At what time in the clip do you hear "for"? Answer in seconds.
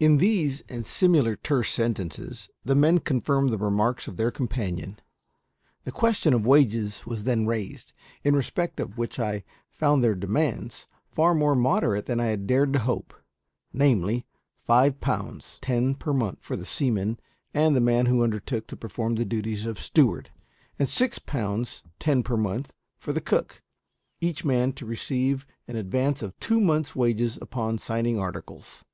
16.40-16.56, 22.98-23.12